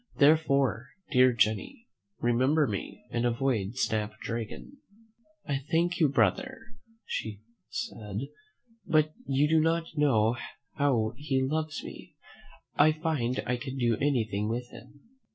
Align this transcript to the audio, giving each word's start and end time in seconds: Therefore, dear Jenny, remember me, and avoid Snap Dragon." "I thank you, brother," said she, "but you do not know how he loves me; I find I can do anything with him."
Therefore, 0.17 0.87
dear 1.11 1.31
Jenny, 1.31 1.85
remember 2.19 2.65
me, 2.65 3.05
and 3.11 3.23
avoid 3.23 3.77
Snap 3.77 4.13
Dragon." 4.23 4.77
"I 5.47 5.59
thank 5.69 5.99
you, 5.99 6.09
brother," 6.09 6.57
said 7.05 8.17
she, 8.17 8.31
"but 8.87 9.13
you 9.27 9.47
do 9.47 9.59
not 9.59 9.95
know 9.95 10.37
how 10.73 11.13
he 11.17 11.43
loves 11.43 11.83
me; 11.83 12.15
I 12.75 12.93
find 12.93 13.43
I 13.45 13.57
can 13.57 13.77
do 13.77 13.95
anything 13.97 14.49
with 14.49 14.69
him." 14.71 15.01